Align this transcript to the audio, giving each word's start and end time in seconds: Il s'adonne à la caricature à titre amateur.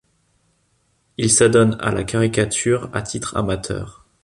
Il 1.19 1.29
s'adonne 1.29 1.77
à 1.79 1.91
la 1.91 2.03
caricature 2.03 2.89
à 2.91 3.03
titre 3.03 3.37
amateur. 3.37 4.07